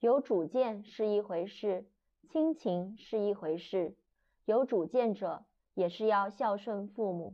[0.00, 1.84] 有主见是一回事
[2.30, 3.96] 亲情是一回事
[4.44, 7.26] 有主见者也是要孝顺父母。